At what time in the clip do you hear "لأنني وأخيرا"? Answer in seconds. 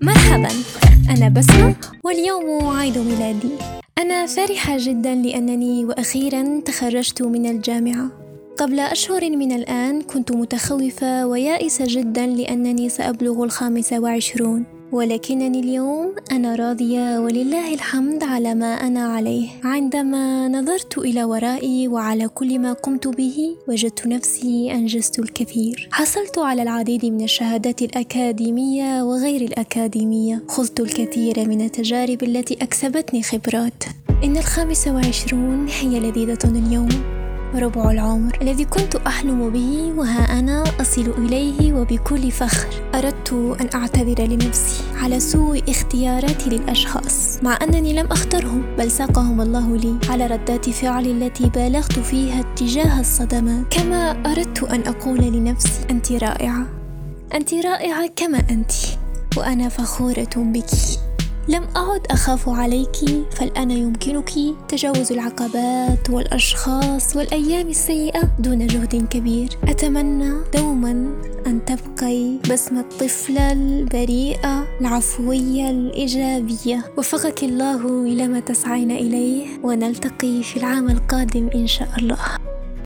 5.14-6.60